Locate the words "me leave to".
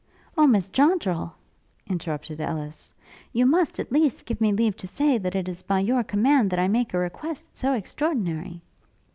4.41-4.87